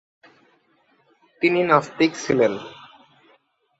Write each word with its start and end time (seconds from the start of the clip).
তিনি 1.41 1.59
নাস্তিক 1.63 2.11
ছিলেন। 2.23 2.53